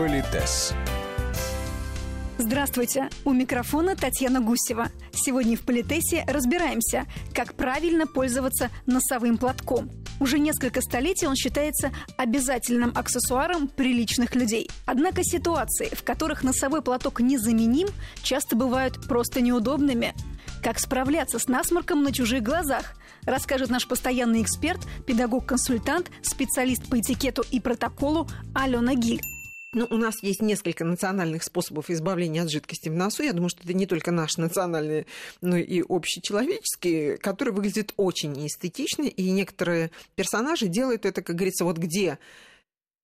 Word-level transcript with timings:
Политес. 0.00 0.72
Здравствуйте! 2.38 3.10
У 3.26 3.34
микрофона 3.34 3.96
Татьяна 3.96 4.40
Гусева. 4.40 4.88
Сегодня 5.12 5.58
в 5.58 5.60
Политесе 5.60 6.24
разбираемся, 6.26 7.04
как 7.34 7.52
правильно 7.52 8.06
пользоваться 8.06 8.70
носовым 8.86 9.36
платком. 9.36 9.90
Уже 10.18 10.38
несколько 10.38 10.80
столетий 10.80 11.26
он 11.26 11.36
считается 11.36 11.90
обязательным 12.16 12.92
аксессуаром 12.94 13.68
приличных 13.68 14.34
людей. 14.34 14.70
Однако 14.86 15.22
ситуации, 15.22 15.94
в 15.94 16.02
которых 16.02 16.44
носовой 16.44 16.80
платок 16.80 17.20
незаменим, 17.20 17.88
часто 18.22 18.56
бывают 18.56 19.06
просто 19.06 19.42
неудобными. 19.42 20.14
Как 20.62 20.78
справляться 20.78 21.38
с 21.38 21.46
насморком 21.46 22.02
на 22.02 22.10
чужих 22.10 22.42
глазах, 22.42 22.94
расскажет 23.26 23.68
наш 23.68 23.86
постоянный 23.86 24.40
эксперт, 24.40 24.80
педагог-консультант, 25.06 26.10
специалист 26.22 26.88
по 26.88 26.98
этикету 26.98 27.44
и 27.50 27.60
протоколу 27.60 28.26
Алена 28.54 28.94
Гиль. 28.94 29.20
Ну, 29.72 29.86
у 29.88 29.96
нас 29.98 30.20
есть 30.22 30.42
несколько 30.42 30.84
национальных 30.84 31.44
способов 31.44 31.90
избавления 31.90 32.42
от 32.42 32.50
жидкости 32.50 32.88
в 32.88 32.94
носу. 32.94 33.22
Я 33.22 33.32
думаю, 33.32 33.50
что 33.50 33.62
это 33.62 33.72
не 33.72 33.86
только 33.86 34.10
наши 34.10 34.40
национальные, 34.40 35.06
но 35.42 35.56
и 35.56 35.84
общечеловеческие, 35.88 37.18
которые 37.18 37.54
выглядят 37.54 37.94
очень 37.96 38.46
эстетично, 38.48 39.04
и 39.04 39.30
некоторые 39.30 39.92
персонажи 40.16 40.66
делают 40.66 41.06
это, 41.06 41.22
как 41.22 41.36
говорится, 41.36 41.64
вот 41.64 41.78
где 41.78 42.18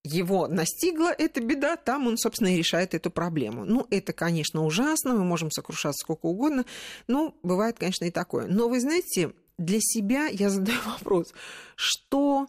его 0.02 0.48
настигла 0.48 1.12
эта 1.16 1.41
беда, 1.41 1.77
там 1.77 2.09
он, 2.09 2.19
собственно, 2.19 2.48
и 2.48 2.59
решает 2.59 2.95
эту 2.95 3.12
проблему. 3.12 3.64
Ну, 3.64 3.87
это, 3.91 4.12
конечно, 4.12 4.64
ужасно, 4.64 5.14
мы 5.14 5.25
можем 5.25 5.53
сокрушаться 5.53 6.05
сколько 6.05 6.27
угодно, 6.27 6.64
но 7.06 7.37
бывает, 7.45 7.78
конечно, 7.78 8.06
и 8.06 8.11
такое. 8.11 8.48
Но 8.48 8.69
вы 8.69 8.80
знаете, 8.80 9.33
для 9.56 9.78
себя 9.80 10.27
я 10.27 10.51
задаю 10.51 10.80
вопрос, 10.84 11.33
что 11.77 12.48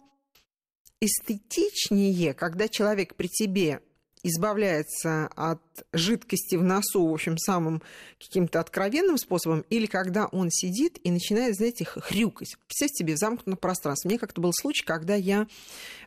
эстетичнее, 1.00 2.34
когда 2.34 2.66
человек 2.66 3.14
при 3.14 3.28
тебе 3.28 3.80
избавляется 4.22 5.28
от 5.36 5.60
жидкости 5.92 6.56
в 6.56 6.62
носу, 6.62 7.06
в 7.06 7.12
общем, 7.12 7.38
самым 7.38 7.82
каким-то 8.18 8.60
откровенным 8.60 9.18
способом, 9.18 9.64
или 9.70 9.86
когда 9.86 10.26
он 10.26 10.50
сидит 10.50 10.98
и 11.04 11.10
начинает, 11.10 11.56
знаете, 11.56 11.84
хрюкать. 11.84 12.56
Представьте 12.66 13.04
себе 13.04 13.14
в 13.14 13.18
замкнутом 13.18 13.56
пространстве. 13.56 14.10
Мне 14.10 14.18
как-то 14.18 14.40
был 14.40 14.52
случай, 14.52 14.84
когда 14.84 15.14
я 15.14 15.46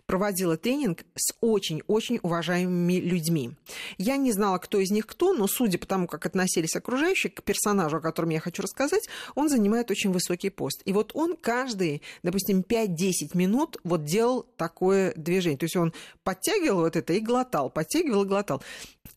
проводила 0.05 0.57
тренинг 0.57 1.05
с 1.15 1.33
очень-очень 1.39 2.19
уважаемыми 2.21 2.99
людьми. 2.99 3.51
Я 3.97 4.17
не 4.17 4.31
знала, 4.31 4.57
кто 4.57 4.79
из 4.79 4.91
них 4.91 5.07
кто, 5.07 5.33
но 5.33 5.47
судя 5.47 5.77
по 5.77 5.87
тому, 5.87 6.07
как 6.07 6.25
относились 6.25 6.75
окружающие 6.75 7.31
к 7.31 7.41
персонажу, 7.43 7.97
о 7.97 8.01
котором 8.01 8.29
я 8.29 8.39
хочу 8.39 8.61
рассказать, 8.61 9.07
он 9.35 9.47
занимает 9.47 9.89
очень 9.89 10.11
высокий 10.11 10.49
пост. 10.49 10.81
И 10.85 10.91
вот 10.91 11.11
он 11.13 11.37
каждые, 11.37 12.01
допустим, 12.23 12.59
5-10 12.59 13.35
минут 13.35 13.77
вот 13.83 14.03
делал 14.03 14.45
такое 14.57 15.13
движение. 15.15 15.57
То 15.57 15.65
есть 15.65 15.77
он 15.77 15.93
подтягивал 16.23 16.81
вот 16.81 16.95
это 16.95 17.13
и 17.13 17.19
глотал, 17.19 17.69
подтягивал 17.69 18.23
и 18.23 18.27
глотал. 18.27 18.61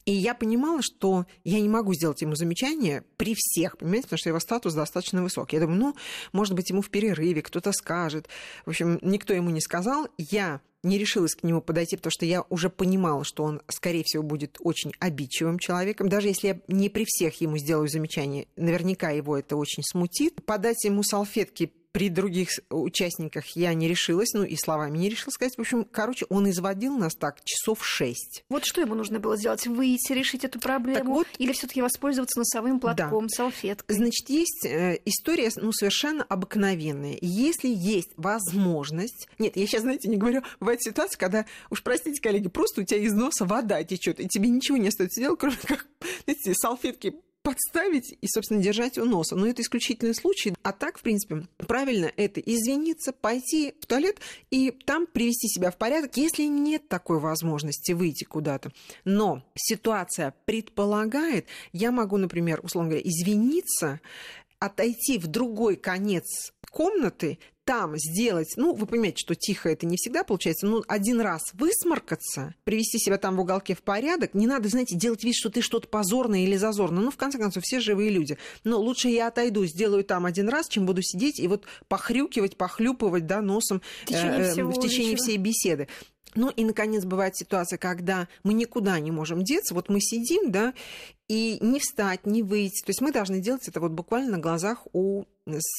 И 0.04 0.12
я 0.12 0.34
понимала, 0.44 0.80
что 0.82 1.24
я 1.42 1.60
не 1.60 1.68
могу 1.68 1.94
сделать 1.94 2.20
ему 2.20 2.34
замечание 2.34 3.02
при 3.16 3.34
всех, 3.36 3.78
понимаете, 3.78 4.04
потому 4.04 4.18
что 4.18 4.28
его 4.28 4.40
статус 4.40 4.74
достаточно 4.74 5.22
высокий. 5.22 5.56
Я 5.56 5.62
думаю, 5.62 5.78
ну, 5.78 5.96
может 6.32 6.54
быть, 6.54 6.68
ему 6.68 6.82
в 6.82 6.90
перерыве 6.90 7.40
кто-то 7.40 7.72
скажет. 7.72 8.28
В 8.66 8.70
общем, 8.70 8.98
никто 9.00 9.32
ему 9.32 9.50
не 9.50 9.62
сказал. 9.62 10.08
Я 10.18 10.60
не 10.82 10.98
решилась 10.98 11.34
к 11.34 11.42
нему 11.44 11.62
подойти, 11.62 11.96
потому 11.96 12.10
что 12.10 12.26
я 12.26 12.42
уже 12.50 12.68
понимала, 12.68 13.24
что 13.24 13.44
он, 13.44 13.62
скорее 13.68 14.04
всего, 14.04 14.22
будет 14.22 14.58
очень 14.60 14.92
обидчивым 15.00 15.58
человеком. 15.58 16.10
Даже 16.10 16.28
если 16.28 16.48
я 16.48 16.60
не 16.68 16.90
при 16.90 17.06
всех 17.06 17.40
ему 17.40 17.56
сделаю 17.56 17.88
замечание, 17.88 18.46
наверняка 18.56 19.10
его 19.10 19.38
это 19.38 19.56
очень 19.56 19.82
смутит. 19.82 20.44
Подать 20.44 20.84
ему 20.84 21.02
салфетки 21.02 21.72
при 21.94 22.08
других 22.08 22.48
участниках 22.70 23.46
я 23.54 23.72
не 23.72 23.86
решилась, 23.86 24.32
ну 24.34 24.42
и 24.42 24.56
словами 24.56 24.98
не 24.98 25.08
решила 25.08 25.30
сказать. 25.30 25.56
В 25.56 25.60
общем, 25.60 25.84
короче, 25.84 26.26
он 26.28 26.50
изводил 26.50 26.98
нас 26.98 27.14
так 27.14 27.44
часов 27.44 27.86
шесть. 27.86 28.42
Вот 28.48 28.64
что 28.64 28.80
ему 28.80 28.96
нужно 28.96 29.20
было 29.20 29.36
сделать? 29.36 29.64
Выйти, 29.68 30.12
решить 30.12 30.44
эту 30.44 30.58
проблему? 30.58 31.14
Вот, 31.14 31.28
Или 31.38 31.52
все 31.52 31.68
таки 31.68 31.80
воспользоваться 31.80 32.40
носовым 32.40 32.80
платком, 32.80 33.28
да. 33.28 33.36
салфеткой? 33.36 33.96
Значит, 33.96 34.28
есть 34.28 34.66
э, 34.66 34.98
история 35.04 35.52
ну, 35.54 35.70
совершенно 35.72 36.24
обыкновенная. 36.24 37.16
Если 37.20 37.68
есть 37.68 38.10
возможность... 38.16 39.28
Нет, 39.38 39.56
я 39.56 39.64
сейчас, 39.64 39.82
знаете, 39.82 40.08
не 40.08 40.16
говорю, 40.16 40.42
бывает 40.58 40.82
ситуация, 40.82 41.16
когда, 41.16 41.46
уж 41.70 41.84
простите, 41.84 42.20
коллеги, 42.20 42.48
просто 42.48 42.80
у 42.80 42.84
тебя 42.84 42.98
из 42.98 43.12
носа 43.12 43.44
вода 43.44 43.84
течет, 43.84 44.18
и 44.18 44.26
тебе 44.26 44.48
ничего 44.48 44.78
не 44.78 44.88
остается 44.88 45.20
делать, 45.20 45.38
кроме 45.38 45.58
как, 45.62 45.86
знаете, 46.24 46.54
салфетки 46.54 47.14
подставить 47.44 48.16
и, 48.20 48.26
собственно, 48.26 48.60
держать 48.60 48.98
у 48.98 49.04
носа. 49.04 49.36
Но 49.36 49.46
это 49.46 49.62
исключительный 49.62 50.14
случай. 50.14 50.54
А 50.62 50.72
так, 50.72 50.98
в 50.98 51.02
принципе, 51.02 51.46
правильно 51.58 52.10
это 52.16 52.40
извиниться, 52.40 53.12
пойти 53.12 53.74
в 53.80 53.86
туалет 53.86 54.18
и 54.50 54.70
там 54.70 55.06
привести 55.06 55.48
себя 55.48 55.70
в 55.70 55.76
порядок, 55.76 56.16
если 56.16 56.44
нет 56.44 56.88
такой 56.88 57.20
возможности 57.20 57.92
выйти 57.92 58.24
куда-то. 58.24 58.72
Но 59.04 59.44
ситуация 59.54 60.34
предполагает, 60.46 61.46
я 61.72 61.92
могу, 61.92 62.16
например, 62.16 62.60
условно 62.62 62.90
говоря, 62.90 63.06
извиниться, 63.06 64.00
отойти 64.58 65.18
в 65.18 65.26
другой 65.26 65.76
конец 65.76 66.54
комнаты, 66.70 67.38
там 67.64 67.96
сделать, 67.96 68.54
ну, 68.56 68.74
вы 68.74 68.86
понимаете, 68.86 69.18
что 69.18 69.34
тихо 69.34 69.70
это 69.70 69.86
не 69.86 69.96
всегда 69.96 70.24
получается, 70.24 70.66
ну, 70.66 70.82
один 70.86 71.20
раз 71.20 71.42
высморкаться, 71.54 72.54
привести 72.64 72.98
себя 72.98 73.18
там 73.18 73.36
в 73.36 73.40
уголке 73.40 73.74
в 73.74 73.82
порядок, 73.82 74.34
не 74.34 74.46
надо, 74.46 74.68
знаете, 74.68 74.96
делать 74.96 75.24
вид, 75.24 75.34
что 75.34 75.50
ты 75.50 75.62
что-то 75.62 75.88
позорное 75.88 76.40
или 76.40 76.56
зазорное, 76.56 77.02
ну, 77.02 77.10
в 77.10 77.16
конце 77.16 77.38
концов, 77.38 77.64
все 77.64 77.80
живые 77.80 78.10
люди. 78.10 78.38
Но 78.64 78.78
лучше 78.78 79.08
я 79.08 79.28
отойду, 79.28 79.64
сделаю 79.66 80.04
там 80.04 80.26
один 80.26 80.48
раз, 80.48 80.68
чем 80.68 80.86
буду 80.86 81.02
сидеть 81.02 81.40
и 81.40 81.48
вот 81.48 81.64
похрюкивать, 81.88 82.56
похлюпывать, 82.56 83.26
да, 83.26 83.40
носом 83.40 83.82
в 84.02 84.06
течение, 84.06 84.40
э, 84.40 84.52
всего 84.52 84.70
в 84.70 84.80
течение 84.80 85.16
всей 85.16 85.36
беседы. 85.36 85.88
Ну 86.34 86.50
и, 86.50 86.64
наконец, 86.64 87.04
бывает 87.04 87.36
ситуация, 87.36 87.78
когда 87.78 88.28
мы 88.42 88.54
никуда 88.54 88.98
не 88.98 89.10
можем 89.10 89.44
деться. 89.44 89.74
Вот 89.74 89.88
мы 89.88 90.00
сидим, 90.00 90.50
да, 90.50 90.74
и 91.28 91.58
не 91.60 91.80
встать, 91.80 92.26
не 92.26 92.42
выйти. 92.42 92.82
То 92.84 92.90
есть 92.90 93.00
мы 93.00 93.12
должны 93.12 93.40
делать 93.40 93.66
это 93.66 93.80
вот 93.80 93.92
буквально 93.92 94.32
на 94.32 94.38
глазах 94.38 94.86
у 94.92 95.24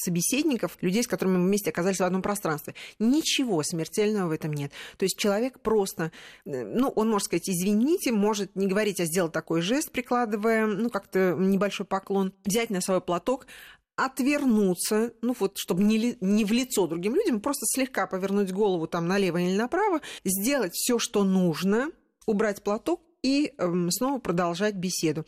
собеседников, 0.04 0.78
людей, 0.82 1.04
с 1.04 1.08
которыми 1.08 1.38
мы 1.38 1.46
вместе 1.46 1.70
оказались 1.70 2.00
в 2.00 2.04
одном 2.04 2.22
пространстве. 2.22 2.76
Ничего 3.00 3.64
смертельного 3.64 4.30
в 4.30 4.32
этом 4.32 4.54
нет. 4.54 4.72
То 4.98 5.06
есть 5.06 5.18
человек 5.18 5.60
просто, 5.60 6.12
э, 6.46 6.64
ну, 6.64 6.90
он 6.90 7.10
может 7.10 7.26
сказать, 7.26 7.50
извините, 7.50 8.12
может 8.12 8.56
не 8.56 8.68
говорить, 8.68 9.00
а 9.00 9.06
сделать 9.06 9.32
такой 9.32 9.62
жест, 9.62 9.92
прикладывая, 9.92 10.68
ну, 10.68 10.90
как-то 10.90 11.36
небольшой 11.38 11.86
поклон, 11.86 12.34
взять 12.44 12.70
носовой 12.70 13.02
платок, 13.02 13.48
отвернуться, 13.96 15.14
ну 15.22 15.36
вот, 15.40 15.58
чтобы 15.58 15.84
не, 15.84 16.18
не 16.20 16.46
в 16.46 16.52
лицо 16.52 16.86
другим 16.86 17.16
людям, 17.16 17.40
просто 17.40 17.66
слегка 17.66 18.08
повернуть 18.08 18.52
голову 18.52 18.88
там 18.88 19.08
налево 19.08 19.38
или 19.38 19.56
направо, 19.56 20.02
сделать 20.26 20.74
все, 20.74 21.00
что 21.00 21.24
нужно, 21.24 21.90
убрать 22.26 22.62
платок 22.62 23.02
и 23.26 23.56
эм, 23.58 23.90
снова 23.90 24.20
продолжать 24.20 24.76
беседу. 24.76 25.26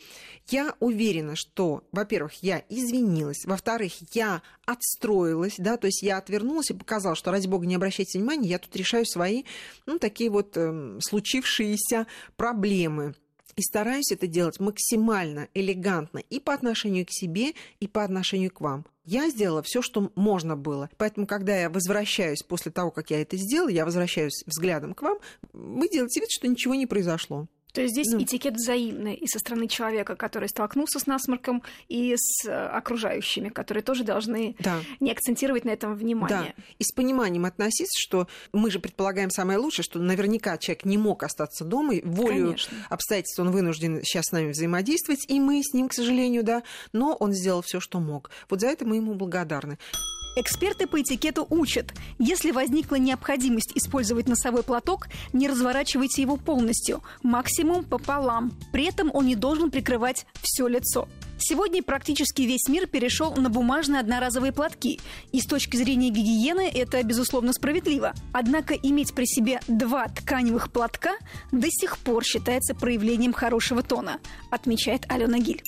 Я 0.49 0.75
уверена, 0.79 1.35
что, 1.35 1.83
во-первых, 1.91 2.43
я 2.43 2.63
извинилась, 2.69 3.43
во-вторых, 3.43 3.93
я 4.13 4.43
отстроилась, 4.67 5.55
да, 5.57 5.77
то 5.77 5.87
есть 5.87 6.03
я 6.03 6.19
отвернулась 6.19 6.69
и 6.69 6.75
показала, 6.75 7.15
что, 7.15 7.31
ради 7.31 7.47
бога, 7.47 7.65
не 7.65 7.73
обращайте 7.73 8.19
внимания, 8.19 8.49
я 8.49 8.59
тут 8.59 8.75
решаю 8.75 9.03
свои, 9.03 9.45
ну, 9.87 9.97
такие 9.97 10.29
вот 10.29 10.55
эм, 10.57 11.01
случившиеся 11.01 12.05
проблемы. 12.35 13.15
И 13.55 13.63
стараюсь 13.63 14.11
это 14.11 14.27
делать 14.27 14.59
максимально 14.59 15.47
элегантно 15.55 16.19
и 16.19 16.39
по 16.39 16.53
отношению 16.53 17.07
к 17.07 17.09
себе, 17.09 17.53
и 17.79 17.87
по 17.87 18.03
отношению 18.03 18.51
к 18.51 18.61
вам. 18.61 18.85
Я 19.05 19.27
сделала 19.31 19.63
все, 19.63 19.81
что 19.81 20.11
можно 20.13 20.55
было. 20.55 20.91
Поэтому, 20.97 21.25
когда 21.25 21.59
я 21.59 21.71
возвращаюсь 21.71 22.43
после 22.43 22.71
того, 22.71 22.91
как 22.91 23.09
я 23.09 23.19
это 23.19 23.37
сделала, 23.37 23.69
я 23.69 23.85
возвращаюсь 23.85 24.43
взглядом 24.45 24.93
к 24.93 25.01
вам, 25.01 25.17
вы 25.53 25.89
делаете 25.89 26.19
вид, 26.19 26.29
что 26.29 26.47
ничего 26.47 26.75
не 26.75 26.85
произошло. 26.85 27.47
То 27.73 27.81
есть 27.81 27.93
здесь 27.93 28.07
ну. 28.11 28.23
этикет 28.23 28.55
взаимный 28.55 29.13
и 29.13 29.27
со 29.27 29.39
стороны 29.39 29.67
человека, 29.67 30.15
который 30.15 30.49
столкнулся 30.49 30.99
с 30.99 31.05
насморком, 31.05 31.63
и 31.89 32.15
с 32.17 32.47
э, 32.47 32.51
окружающими, 32.51 33.49
которые 33.49 33.83
тоже 33.83 34.03
должны 34.03 34.55
да. 34.59 34.79
не 34.99 35.11
акцентировать 35.11 35.65
на 35.65 35.71
этом 35.71 35.95
внимание. 35.95 36.53
Да. 36.57 36.63
И 36.79 36.83
с 36.83 36.91
пониманием 36.91 37.45
относиться, 37.45 37.99
что 37.99 38.27
мы 38.51 38.71
же 38.71 38.79
предполагаем 38.79 39.29
самое 39.29 39.59
лучшее, 39.59 39.83
что 39.83 39.99
наверняка 39.99 40.57
человек 40.57 40.85
не 40.85 40.97
мог 40.97 41.23
остаться 41.23 41.65
дома, 41.65 41.95
и 41.95 42.01
волю 42.03 42.45
Конечно. 42.45 42.77
обстоятельств 42.89 43.39
он 43.39 43.51
вынужден 43.51 44.01
сейчас 44.03 44.25
с 44.27 44.31
нами 44.31 44.51
взаимодействовать, 44.51 45.25
и 45.29 45.39
мы 45.39 45.61
с 45.63 45.73
ним, 45.73 45.89
к 45.89 45.93
сожалению, 45.93 46.43
да, 46.43 46.63
но 46.93 47.15
он 47.15 47.33
сделал 47.33 47.61
все, 47.61 47.79
что 47.79 47.99
мог. 47.99 48.31
Вот 48.49 48.61
за 48.61 48.67
это 48.67 48.85
мы 48.85 48.97
ему 48.97 49.13
благодарны. 49.13 49.77
Эксперты 50.39 50.85
по 50.85 51.01
этикету 51.01 51.47
учат, 51.49 51.95
если 52.19 52.51
возникла 52.51 52.97
необходимость 52.97 53.71
использовать 53.73 54.27
носовой 54.27 54.61
платок, 54.61 55.07
не 55.33 55.47
разворачивайте 55.47 56.21
его 56.21 56.37
полностью, 56.37 57.01
максимум 57.23 57.83
пополам. 57.83 58.53
При 58.71 58.85
этом 58.85 59.09
он 59.15 59.25
не 59.25 59.33
должен 59.33 59.71
прикрывать 59.71 60.27
все 60.43 60.67
лицо. 60.67 61.07
Сегодня 61.39 61.81
практически 61.81 62.43
весь 62.43 62.67
мир 62.67 62.85
перешел 62.85 63.33
на 63.33 63.49
бумажные 63.49 63.99
одноразовые 63.99 64.51
платки. 64.51 64.99
И 65.31 65.41
с 65.41 65.47
точки 65.47 65.75
зрения 65.75 66.11
гигиены 66.11 66.69
это, 66.71 67.01
безусловно, 67.01 67.51
справедливо. 67.51 68.13
Однако 68.31 68.75
иметь 68.75 69.15
при 69.15 69.25
себе 69.25 69.59
два 69.67 70.07
тканевых 70.07 70.71
платка 70.71 71.15
до 71.51 71.67
сих 71.71 71.97
пор 71.97 72.23
считается 72.23 72.75
проявлением 72.75 73.33
хорошего 73.33 73.81
тона, 73.81 74.19
отмечает 74.51 75.03
Алена 75.09 75.39
Гиль 75.39 75.63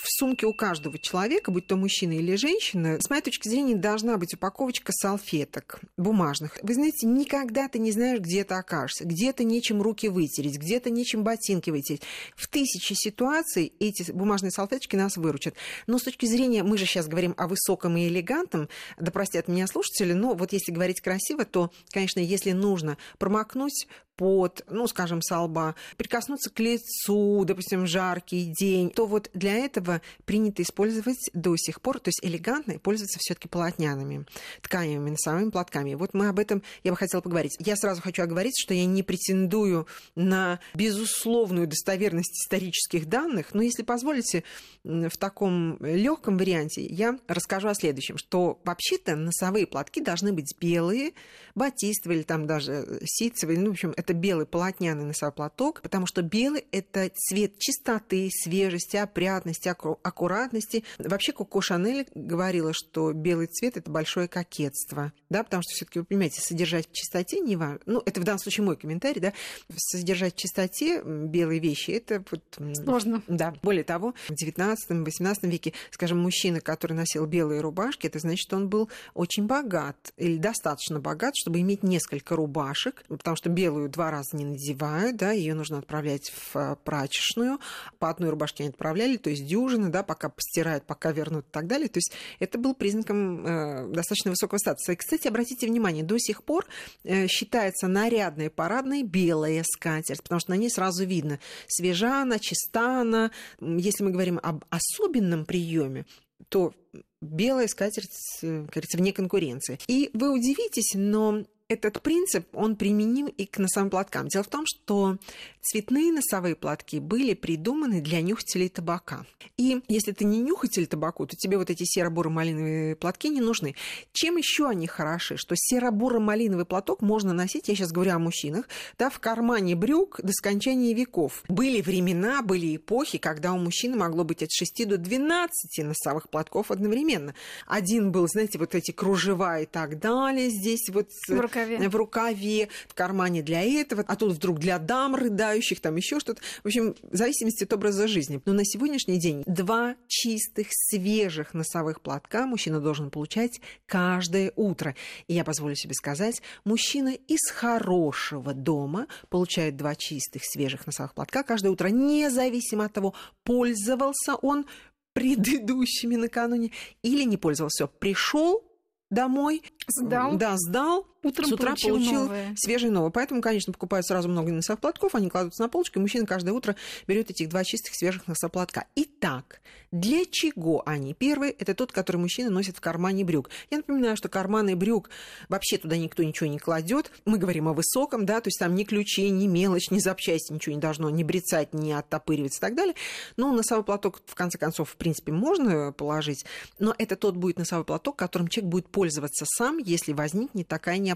в 0.00 0.06
сумке 0.08 0.46
у 0.46 0.52
каждого 0.52 0.98
человека, 0.98 1.50
будь 1.50 1.66
то 1.66 1.76
мужчина 1.76 2.12
или 2.12 2.36
женщина, 2.36 2.98
с 3.00 3.08
моей 3.10 3.22
точки 3.22 3.48
зрения, 3.48 3.74
должна 3.74 4.16
быть 4.16 4.34
упаковочка 4.34 4.92
салфеток 4.92 5.80
бумажных. 5.96 6.58
Вы 6.62 6.74
знаете, 6.74 7.06
никогда 7.06 7.68
ты 7.68 7.78
не 7.78 7.92
знаешь, 7.92 8.20
где 8.20 8.44
ты 8.44 8.54
окажешься, 8.54 9.04
где-то 9.04 9.44
нечем 9.44 9.82
руки 9.82 10.08
вытереть, 10.08 10.58
где-то 10.58 10.90
нечем 10.90 11.24
ботинки 11.24 11.70
вытереть. 11.70 12.02
В 12.34 12.48
тысячи 12.48 12.92
ситуаций 12.94 13.72
эти 13.78 14.10
бумажные 14.12 14.50
салфеточки 14.50 14.96
нас 14.96 15.16
выручат. 15.16 15.54
Но 15.86 15.98
с 15.98 16.02
точки 16.02 16.26
зрения, 16.26 16.62
мы 16.62 16.78
же 16.78 16.86
сейчас 16.86 17.08
говорим 17.08 17.34
о 17.36 17.48
высоком 17.48 17.96
и 17.96 18.08
элегантном, 18.08 18.68
да 18.98 19.10
простят 19.10 19.48
меня 19.48 19.66
слушатели, 19.66 20.12
но 20.12 20.34
вот 20.34 20.52
если 20.52 20.72
говорить 20.72 21.00
красиво, 21.00 21.44
то, 21.44 21.70
конечно, 21.90 22.20
если 22.20 22.52
нужно 22.52 22.98
промокнуть 23.18 23.86
пот, 24.16 24.64
ну, 24.68 24.86
скажем, 24.86 25.22
со 25.22 25.40
лба, 25.40 25.74
прикоснуться 25.96 26.50
к 26.50 26.58
лицу, 26.58 27.44
допустим, 27.44 27.86
жаркий 27.86 28.46
день, 28.46 28.90
то 28.90 29.06
вот 29.06 29.30
для 29.34 29.54
этого 29.54 30.00
принято 30.24 30.62
использовать 30.62 31.30
до 31.32 31.56
сих 31.56 31.80
пор, 31.80 32.00
то 32.00 32.08
есть 32.08 32.20
элегантно 32.22 32.78
пользоваться 32.78 33.18
все 33.20 33.34
таки 33.34 33.48
полотняными 33.48 34.26
тканями, 34.62 35.10
носовыми 35.10 35.50
платками. 35.50 35.94
Вот 35.94 36.14
мы 36.14 36.28
об 36.28 36.38
этом, 36.38 36.62
я 36.82 36.92
бы 36.92 36.96
хотела 36.96 37.20
поговорить. 37.20 37.56
Я 37.58 37.76
сразу 37.76 38.02
хочу 38.02 38.22
оговориться, 38.22 38.62
что 38.62 38.74
я 38.74 38.86
не 38.86 39.02
претендую 39.02 39.86
на 40.14 40.60
безусловную 40.74 41.66
достоверность 41.66 42.44
исторических 42.44 43.08
данных, 43.08 43.54
но 43.54 43.62
если 43.62 43.82
позволите, 43.82 44.44
в 44.84 45.16
таком 45.18 45.78
легком 45.80 46.36
варианте 46.36 46.84
я 46.86 47.18
расскажу 47.28 47.68
о 47.68 47.74
следующем, 47.74 48.18
что 48.18 48.60
вообще-то 48.64 49.16
носовые 49.16 49.66
платки 49.66 50.00
должны 50.00 50.32
быть 50.32 50.54
белые, 50.60 51.12
батистовые 51.54 52.18
или 52.18 52.24
там 52.24 52.46
даже 52.46 53.00
ситцевые, 53.04 53.58
ну, 53.58 53.68
в 53.68 53.72
общем, 53.72 53.92
это 53.96 54.05
белый 54.14 54.46
полотняный 54.46 55.04
носовой 55.04 55.32
платок, 55.32 55.82
потому 55.82 56.06
что 56.06 56.22
белый– 56.22 56.66
это 56.72 57.10
цвет 57.14 57.58
чистоты, 57.58 58.30
свежести, 58.32 58.96
опрятности, 58.96 59.68
аккуратности. 59.68 60.84
Вообще 60.98 61.32
Коко 61.32 61.60
Шанель 61.60 62.06
говорила, 62.14 62.72
что 62.72 63.12
белый 63.12 63.46
цвет– 63.46 63.76
это 63.78 63.90
большое 63.90 64.28
кокетство, 64.28 65.12
да, 65.28 65.42
потому 65.42 65.62
что 65.62 65.72
все 65.74 65.84
таки 65.84 65.98
вы 65.98 66.04
понимаете, 66.04 66.40
содержать 66.40 66.88
в 66.88 66.92
чистоте 66.92 67.40
не 67.40 67.56
важно. 67.56 67.80
Ну, 67.86 68.02
это 68.04 68.20
в 68.20 68.24
данном 68.24 68.38
случае 68.38 68.64
мой 68.64 68.76
комментарий, 68.76 69.20
да, 69.20 69.32
содержать 69.76 70.34
в 70.34 70.38
чистоте 70.38 71.02
белые 71.04 71.60
вещи– 71.60 71.90
это 71.92 72.24
вот... 72.30 72.42
Сложно. 72.84 73.22
Да. 73.26 73.54
Более 73.62 73.84
того, 73.84 74.14
в 74.28 74.32
XIX-XVIII 74.32 75.36
веке, 75.42 75.72
скажем, 75.90 76.18
мужчина, 76.18 76.60
который 76.60 76.92
носил 76.92 77.26
белые 77.26 77.60
рубашки, 77.60 78.06
это 78.06 78.18
значит, 78.18 78.40
что 78.40 78.56
он 78.56 78.68
был 78.68 78.88
очень 79.14 79.46
богат 79.46 80.12
или 80.16 80.36
достаточно 80.36 81.00
богат, 81.00 81.34
чтобы 81.36 81.60
иметь 81.60 81.82
несколько 81.82 82.36
рубашек, 82.36 83.04
потому 83.08 83.36
что 83.36 83.50
белую 83.50 83.88
два 83.88 84.10
раза 84.10 84.36
не 84.36 84.44
надевают, 84.44 85.16
да, 85.16 85.32
ее 85.32 85.54
нужно 85.54 85.78
отправлять 85.78 86.30
в 86.30 86.56
э, 86.56 86.76
прачечную. 86.84 87.58
По 87.98 88.10
одной 88.10 88.30
рубашке 88.30 88.64
они 88.64 88.70
отправляли, 88.70 89.16
то 89.16 89.30
есть 89.30 89.44
дюжины, 89.46 89.88
да, 89.88 90.02
пока 90.02 90.28
постирают, 90.28 90.84
пока 90.84 91.12
вернут 91.12 91.46
и 91.46 91.50
так 91.50 91.66
далее. 91.66 91.88
То 91.88 91.98
есть 91.98 92.12
это 92.38 92.58
был 92.58 92.74
признаком 92.74 93.46
э, 93.46 93.88
достаточно 93.88 94.30
высокого 94.30 94.58
статуса. 94.58 94.92
И, 94.92 94.96
кстати, 94.96 95.15
обратите 95.24 95.66
внимание, 95.66 96.04
до 96.04 96.18
сих 96.18 96.44
пор 96.44 96.66
э, 97.04 97.26
считается 97.28 97.88
нарядная 97.88 98.50
парадная 98.50 99.02
белая 99.02 99.64
скатерть, 99.64 100.22
потому 100.22 100.40
что 100.40 100.50
на 100.50 100.56
ней 100.56 100.68
сразу 100.68 101.06
видно, 101.06 101.38
свежа 101.68 102.22
она, 102.22 102.38
чиста 102.38 103.00
она. 103.00 103.30
Если 103.60 104.04
мы 104.04 104.10
говорим 104.10 104.38
об 104.42 104.64
особенном 104.68 105.46
приеме, 105.46 106.04
то 106.48 106.74
белая 107.20 107.68
скатерть, 107.68 108.10
э, 108.42 108.66
кажется, 108.70 108.98
вне 108.98 109.12
конкуренции. 109.12 109.78
И 109.86 110.10
вы 110.12 110.32
удивитесь, 110.32 110.92
но 110.94 111.44
этот 111.68 112.00
принцип, 112.00 112.46
он 112.52 112.76
применим 112.76 113.26
и 113.26 113.44
к 113.44 113.58
носовым 113.58 113.90
платкам. 113.90 114.28
Дело 114.28 114.44
в 114.44 114.48
том, 114.48 114.64
что 114.66 115.18
цветные 115.62 116.12
носовые 116.12 116.54
платки 116.54 117.00
были 117.00 117.34
придуманы 117.34 118.00
для 118.00 118.20
нюхателей 118.20 118.68
табака. 118.68 119.26
И 119.56 119.82
если 119.88 120.12
ты 120.12 120.24
не 120.24 120.40
нюхатель 120.40 120.86
табаку, 120.86 121.26
то 121.26 121.36
тебе 121.36 121.58
вот 121.58 121.70
эти 121.70 121.82
серо-буро-малиновые 121.84 122.94
платки 122.94 123.28
не 123.28 123.40
нужны. 123.40 123.74
Чем 124.12 124.36
еще 124.36 124.68
они 124.68 124.86
хороши? 124.86 125.36
Что 125.36 125.54
серо-буро-малиновый 125.56 126.66
платок 126.66 127.02
можно 127.02 127.32
носить, 127.32 127.68
я 127.68 127.74
сейчас 127.74 127.90
говорю 127.90 128.12
о 128.12 128.18
мужчинах, 128.20 128.68
да, 128.96 129.10
в 129.10 129.18
кармане 129.18 129.74
брюк 129.74 130.20
до 130.22 130.32
скончания 130.32 130.94
веков. 130.94 131.42
Были 131.48 131.80
времена, 131.80 132.42
были 132.42 132.76
эпохи, 132.76 133.18
когда 133.18 133.52
у 133.52 133.58
мужчины 133.58 133.96
могло 133.96 134.22
быть 134.22 134.42
от 134.42 134.52
6 134.52 134.86
до 134.86 134.98
12 134.98 135.84
носовых 135.84 136.28
платков 136.28 136.70
одновременно. 136.70 137.34
Один 137.66 138.12
был, 138.12 138.28
знаете, 138.28 138.58
вот 138.58 138.76
эти 138.76 138.92
кружева 138.92 139.62
и 139.62 139.66
так 139.66 139.98
далее, 139.98 140.48
здесь 140.48 140.88
вот 140.90 141.08
рукаве. 141.56 141.88
в 141.88 141.96
рукаве, 141.96 142.68
в 142.88 142.94
кармане 142.94 143.42
для 143.42 143.62
этого, 143.62 144.04
а 144.06 144.16
тут 144.16 144.32
вдруг 144.32 144.58
для 144.58 144.78
дам 144.78 145.14
рыдающих, 145.14 145.80
там 145.80 145.96
еще 145.96 146.20
что-то. 146.20 146.40
В 146.62 146.66
общем, 146.66 146.94
в 147.02 147.16
зависимости 147.16 147.64
от 147.64 147.72
образа 147.72 148.08
жизни. 148.08 148.40
Но 148.44 148.52
на 148.52 148.64
сегодняшний 148.64 149.18
день 149.18 149.42
два 149.46 149.96
чистых, 150.06 150.68
свежих 150.70 151.54
носовых 151.54 152.00
платка 152.00 152.46
мужчина 152.46 152.80
должен 152.80 153.10
получать 153.10 153.60
каждое 153.86 154.52
утро. 154.56 154.94
И 155.28 155.34
я 155.34 155.44
позволю 155.44 155.74
себе 155.74 155.94
сказать, 155.94 156.42
мужчина 156.64 157.10
из 157.10 157.50
хорошего 157.50 158.54
дома 158.54 159.06
получает 159.28 159.76
два 159.76 159.94
чистых, 159.94 160.42
свежих 160.44 160.86
носовых 160.86 161.14
платка 161.14 161.42
каждое 161.42 161.70
утро, 161.70 161.88
независимо 161.88 162.84
от 162.86 162.92
того, 162.92 163.14
пользовался 163.44 164.34
он 164.36 164.66
предыдущими 165.12 166.16
накануне 166.16 166.72
или 167.02 167.24
не 167.24 167.38
пользовался. 167.38 167.86
Пришел 167.86 168.62
домой, 169.10 169.62
сдал, 169.88 170.36
да, 170.36 170.54
сдал, 170.56 171.06
утром 171.26 171.48
с 171.48 171.52
утра 171.52 171.70
получил, 171.70 171.94
получил 171.94 172.22
новое. 172.22 172.54
свежие 172.56 172.90
новые. 172.90 173.10
Поэтому, 173.10 173.40
конечно, 173.40 173.72
покупают 173.72 174.06
сразу 174.06 174.28
много 174.28 174.52
носоплатков, 174.52 175.14
они 175.14 175.28
кладутся 175.28 175.62
на 175.62 175.68
полочку, 175.68 175.98
и 175.98 176.02
мужчина 176.02 176.26
каждое 176.26 176.52
утро 176.52 176.76
берет 177.06 177.30
этих 177.30 177.48
два 177.48 177.64
чистых 177.64 177.94
свежих 177.94 178.26
носоплатка. 178.26 178.86
Итак, 178.94 179.60
для 179.92 180.24
чего 180.30 180.82
они? 180.86 181.14
Первый– 181.14 181.50
это 181.58 181.74
тот, 181.74 181.92
который 181.92 182.16
мужчина 182.16 182.50
носит 182.50 182.76
в 182.76 182.80
кармане 182.80 183.24
брюк. 183.24 183.50
Я 183.70 183.78
напоминаю, 183.78 184.16
что 184.16 184.28
карманы 184.28 184.76
брюк, 184.76 185.10
вообще 185.48 185.78
туда 185.78 185.96
никто 185.96 186.22
ничего 186.22 186.48
не 186.48 186.58
кладет. 186.58 187.10
Мы 187.24 187.38
говорим 187.38 187.68
о 187.68 187.72
высоком, 187.72 188.26
да, 188.26 188.40
то 188.40 188.48
есть 188.48 188.58
там 188.58 188.74
ни 188.74 188.84
ключи, 188.84 189.30
ни 189.30 189.46
мелочь, 189.46 189.90
ни 189.90 189.98
запчасти, 189.98 190.52
ничего 190.52 190.74
не 190.74 190.80
должно 190.80 191.08
ни 191.10 191.22
брецать, 191.22 191.72
ни 191.72 191.92
оттопыриваться 191.92 192.58
и 192.58 192.60
так 192.60 192.74
далее. 192.74 192.94
Но 193.36 193.52
носовой 193.52 193.84
платок, 193.84 194.20
в 194.26 194.34
конце 194.34 194.58
концов, 194.58 194.90
в 194.90 194.96
принципе, 194.96 195.32
можно 195.32 195.92
положить, 195.92 196.44
но 196.78 196.94
это 196.98 197.16
тот 197.16 197.36
будет 197.36 197.58
носовой 197.58 197.84
платок, 197.84 198.16
которым 198.16 198.48
человек 198.48 198.70
будет 198.70 198.88
пользоваться 198.88 199.44
сам, 199.46 199.78
если 199.78 200.12
возникнет 200.12 200.68
такая 200.68 200.98
необходимость. 200.98 201.15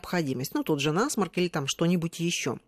Ну, 0.54 0.62
тот 0.62 0.80
же 0.80 0.92
насморк 0.92 1.38
или 1.38 1.48
там 1.48 1.66
что-нибудь 1.66 2.20
еще. 2.20 2.58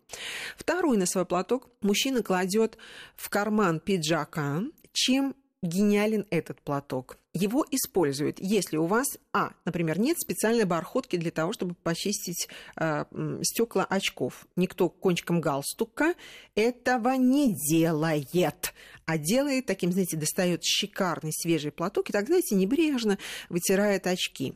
Второй 0.57 0.97
носовой 0.97 1.25
платок 1.25 1.69
мужчина 1.81 2.23
кладет 2.23 2.77
в 3.15 3.29
карман 3.29 3.79
пиджака, 3.79 4.61
чем 4.91 5.35
гениален 5.63 6.27
этот 6.29 6.61
платок. 6.61 7.17
Его 7.33 7.65
используют, 7.71 8.37
если 8.39 8.77
у 8.77 8.85
вас, 8.85 9.07
а, 9.31 9.53
например, 9.65 9.97
нет 9.97 10.19
специальной 10.19 10.65
бархотки 10.65 11.15
для 11.15 11.31
того, 11.31 11.51
чтобы 11.51 11.73
почистить 11.73 12.47
э, 12.75 13.05
стекла 13.41 13.85
очков. 13.85 14.45
Никто 14.55 14.89
кончиком 14.89 15.41
галстука 15.41 16.13
этого 16.53 17.15
не 17.15 17.55
делает, 17.55 18.73
а 19.05 19.17
делает 19.17 19.65
таким, 19.65 19.91
знаете, 19.91 20.15
достает 20.15 20.63
шикарный 20.63 21.31
свежий 21.33 21.71
платок 21.71 22.09
и 22.09 22.13
так, 22.13 22.27
знаете, 22.27 22.53
небрежно 22.53 23.17
вытирает 23.49 24.05
очки. 24.05 24.53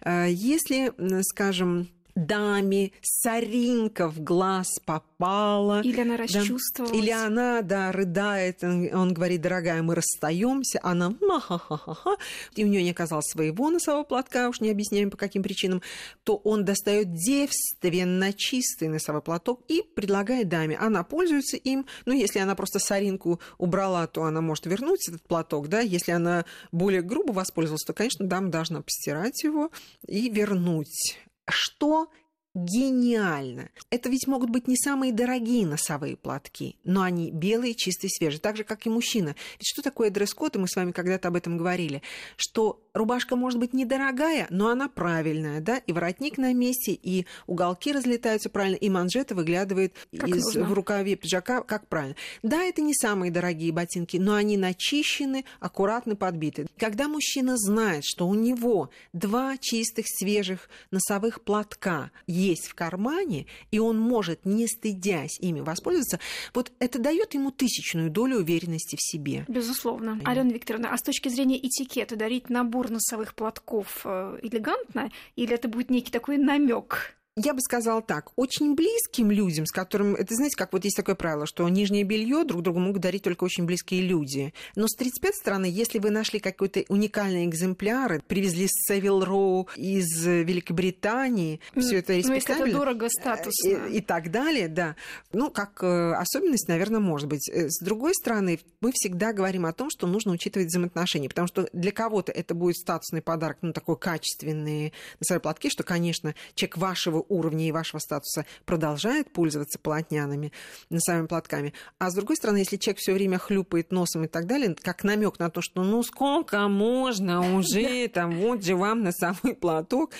Э, 0.00 0.26
если, 0.28 0.92
скажем, 1.22 1.88
даме 2.16 2.92
соринка 3.02 4.08
в 4.10 4.20
глаз 4.20 4.66
попала. 4.84 5.82
Или 5.82 6.00
она 6.00 6.16
расчувствовалась. 6.16 6.92
Да, 6.92 6.98
или 6.98 7.10
она, 7.10 7.62
да, 7.62 7.92
рыдает. 7.92 8.64
Он, 8.64 8.88
он 8.92 9.14
говорит, 9.14 9.42
дорогая, 9.42 9.82
мы 9.82 9.94
расстаемся. 9.94 10.80
Она 10.82 11.14
ха-ха-ха-ха. 11.20 12.16
И 12.56 12.64
у 12.64 12.66
нее 12.66 12.82
не 12.82 12.90
оказалось 12.90 13.26
своего 13.26 13.70
носового 13.70 14.04
платка, 14.04 14.48
уж 14.48 14.60
не 14.60 14.70
объясняем 14.70 15.10
по 15.10 15.16
каким 15.16 15.42
причинам. 15.42 15.82
То 16.24 16.36
он 16.36 16.64
достает 16.64 17.12
девственно 17.12 18.32
чистый 18.32 18.88
носовой 18.88 19.22
платок 19.22 19.60
и 19.68 19.82
предлагает 19.82 20.48
даме. 20.48 20.76
Она 20.76 21.04
пользуется 21.04 21.56
им. 21.56 21.86
Ну, 22.06 22.14
если 22.14 22.38
она 22.38 22.54
просто 22.54 22.78
соринку 22.78 23.40
убрала, 23.58 24.06
то 24.06 24.24
она 24.24 24.40
может 24.40 24.66
вернуть 24.66 25.08
этот 25.08 25.22
платок, 25.22 25.68
да. 25.68 25.80
Если 25.80 26.12
она 26.12 26.46
более 26.72 27.02
грубо 27.02 27.32
воспользовалась, 27.32 27.84
то, 27.84 27.92
конечно, 27.92 28.26
дама 28.26 28.48
должна 28.48 28.80
постирать 28.80 29.44
его 29.44 29.70
и 30.06 30.30
вернуть 30.30 31.18
что 31.50 32.08
гениально. 32.56 33.68
Это 33.90 34.08
ведь 34.08 34.26
могут 34.26 34.48
быть 34.48 34.66
не 34.66 34.76
самые 34.76 35.12
дорогие 35.12 35.66
носовые 35.66 36.16
платки, 36.16 36.76
но 36.84 37.02
они 37.02 37.30
белые, 37.30 37.74
чистые, 37.74 38.10
свежие, 38.10 38.40
так 38.40 38.56
же, 38.56 38.64
как 38.64 38.86
и 38.86 38.90
мужчина. 38.90 39.36
Ведь 39.58 39.66
что 39.66 39.82
такое 39.82 40.08
дресс-код, 40.08 40.56
и 40.56 40.58
мы 40.58 40.66
с 40.66 40.74
вами 40.74 40.92
когда-то 40.92 41.28
об 41.28 41.36
этом 41.36 41.58
говорили, 41.58 42.00
что 42.36 42.82
рубашка 42.94 43.36
может 43.36 43.60
быть 43.60 43.74
недорогая, 43.74 44.46
но 44.48 44.70
она 44.70 44.88
правильная, 44.88 45.60
да, 45.60 45.76
и 45.76 45.92
воротник 45.92 46.38
на 46.38 46.54
месте, 46.54 46.92
и 46.92 47.26
уголки 47.46 47.92
разлетаются 47.92 48.48
правильно, 48.48 48.76
и 48.76 48.88
манжета 48.88 49.34
выглядывает 49.34 49.94
как 50.16 50.30
из, 50.30 50.46
нужно. 50.46 50.64
в 50.64 50.72
рукаве 50.72 51.16
пиджака 51.16 51.60
как 51.60 51.86
правильно. 51.88 52.16
Да, 52.42 52.62
это 52.62 52.80
не 52.80 52.94
самые 52.94 53.30
дорогие 53.30 53.70
ботинки, 53.70 54.16
но 54.16 54.34
они 54.34 54.56
начищены, 54.56 55.44
аккуратно 55.60 56.16
подбиты. 56.16 56.66
Когда 56.78 57.06
мужчина 57.06 57.58
знает, 57.58 58.04
что 58.06 58.26
у 58.26 58.34
него 58.34 58.88
два 59.12 59.58
чистых, 59.58 60.06
свежих 60.08 60.70
носовых 60.90 61.42
платка, 61.42 62.10
есть 62.46 62.68
в 62.68 62.74
кармане, 62.74 63.46
и 63.70 63.78
он 63.78 63.98
может, 63.98 64.44
не 64.44 64.66
стыдясь 64.66 65.38
ими 65.40 65.60
воспользоваться, 65.60 66.20
вот 66.54 66.72
это 66.78 66.98
дает 66.98 67.34
ему 67.34 67.50
тысячную 67.50 68.10
долю 68.10 68.38
уверенности 68.38 68.96
в 68.96 69.02
себе. 69.02 69.44
Безусловно. 69.48 70.20
Алена 70.24 70.50
Викторовна, 70.50 70.92
а 70.92 70.98
с 70.98 71.02
точки 71.02 71.28
зрения 71.28 71.58
этикета 71.58 72.16
дарить 72.16 72.50
набор 72.50 72.90
носовых 72.90 73.34
платков 73.34 74.02
э, 74.04 74.38
элегантно, 74.42 75.10
или 75.34 75.54
это 75.54 75.68
будет 75.68 75.90
некий 75.90 76.10
такой 76.10 76.38
намек? 76.38 77.15
Я 77.38 77.52
бы 77.52 77.60
сказала 77.60 78.00
так, 78.00 78.30
очень 78.36 78.74
близким 78.74 79.30
людям, 79.30 79.66
с 79.66 79.70
которым, 79.70 80.14
это 80.14 80.34
знаете, 80.34 80.56
как 80.56 80.72
вот 80.72 80.84
есть 80.84 80.96
такое 80.96 81.14
правило, 81.14 81.44
что 81.44 81.68
нижнее 81.68 82.02
белье 82.02 82.44
друг 82.44 82.62
другу 82.62 82.78
могут 82.78 83.02
дарить 83.02 83.24
только 83.24 83.44
очень 83.44 83.66
близкие 83.66 84.00
люди. 84.00 84.54
Но 84.74 84.88
с 84.88 84.94
35 84.94 85.34
стороны, 85.34 85.66
если 85.66 85.98
вы 85.98 86.08
нашли 86.08 86.40
какой-то 86.40 86.84
уникальный 86.88 87.44
экземпляр, 87.44 88.22
привезли 88.26 88.66
с 88.66 88.72
Севил 88.88 89.22
Роу 89.22 89.68
из 89.76 90.24
Великобритании, 90.24 91.60
все 91.76 91.98
это 91.98 92.14
респектабельно. 92.14 92.28
Ну, 92.28 92.34
если 92.34 92.62
это 92.62 92.72
дорого, 92.72 93.08
статусно. 93.10 93.68
И, 93.68 93.98
и 93.98 94.00
так 94.00 94.30
далее, 94.30 94.68
да. 94.68 94.96
Ну, 95.34 95.50
как 95.50 95.82
э, 95.82 96.12
особенность, 96.14 96.68
наверное, 96.68 97.00
может 97.00 97.28
быть. 97.28 97.50
Э, 97.50 97.68
с 97.68 97.84
другой 97.84 98.14
стороны, 98.14 98.60
мы 98.80 98.92
всегда 98.94 99.34
говорим 99.34 99.66
о 99.66 99.74
том, 99.74 99.90
что 99.90 100.06
нужно 100.06 100.32
учитывать 100.32 100.68
взаимоотношения, 100.68 101.28
потому 101.28 101.48
что 101.48 101.68
для 101.74 101.92
кого-то 101.92 102.32
это 102.32 102.54
будет 102.54 102.76
статусный 102.76 103.20
подарок, 103.20 103.58
ну, 103.60 103.74
такой 103.74 103.98
качественный 103.98 104.94
носовые 105.20 105.40
платки, 105.42 105.68
что, 105.68 105.82
конечно, 105.82 106.34
человек 106.54 106.78
вашего 106.78 107.25
уровня 107.28 107.68
и 107.68 107.72
вашего 107.72 108.00
статуса 108.00 108.46
продолжает 108.64 109.30
пользоваться 109.32 109.78
полотняными 109.78 110.52
носовыми 110.90 111.26
платками. 111.26 111.72
А 111.98 112.10
с 112.10 112.14
другой 112.14 112.36
стороны, 112.36 112.58
если 112.58 112.76
человек 112.76 113.00
все 113.00 113.12
время 113.12 113.38
хлюпает 113.38 113.92
носом 113.92 114.24
и 114.24 114.28
так 114.28 114.46
далее, 114.46 114.74
как 114.82 115.04
намек 115.04 115.38
на 115.38 115.50
то, 115.50 115.60
что 115.60 115.82
ну 115.82 116.02
сколько 116.02 116.68
можно 116.68 117.56
уже, 117.56 118.08
там 118.08 118.38
вот 118.38 118.64
же 118.64 118.76
вам 118.76 119.02
носовой 119.02 119.54
платок, 119.54 120.12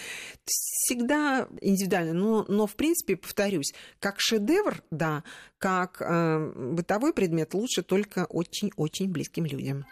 всегда 0.44 1.48
индивидуально. 1.60 2.12
Но, 2.12 2.44
но 2.48 2.66
в 2.66 2.74
принципе, 2.76 3.16
повторюсь, 3.16 3.72
как 4.00 4.16
шедевр, 4.18 4.82
да, 4.90 5.24
как 5.58 6.00
э, 6.00 6.52
бытовой 6.54 7.12
предмет 7.12 7.54
лучше 7.54 7.82
только 7.82 8.26
очень-очень 8.28 9.10
близким 9.10 9.46
людям. 9.46 9.84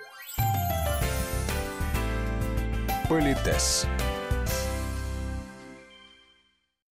Политес. 3.09 3.87